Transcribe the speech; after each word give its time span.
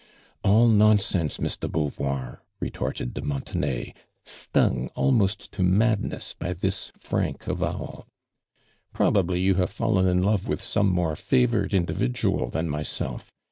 "All 0.43 0.67
nonsense. 0.67 1.39
Miss 1.39 1.55
do 1.55 1.67
Beauvoir," 1.67 2.39
retort 2.59 3.01
ed 3.01 3.13
de 3.13 3.21
Montenay, 3.21 3.93
stung 4.25 4.87
almost 4.95 5.51
to 5.51 5.61
madness 5.61 6.33
by 6.33 6.53
this 6.53 6.91
frank 6.97 7.45
avowal." 7.45 8.07
Probably 8.95 9.41
you 9.41 9.53
have 9.61 9.69
fallen 9.69 10.07
in 10.07 10.23
love 10.23 10.47
with 10.47 10.59
some 10.59 10.89
more 10.89 11.15
favored 11.15 11.71
in 11.71 11.85
dividual 11.85 12.49
than 12.49 12.67
myself. 12.67 13.31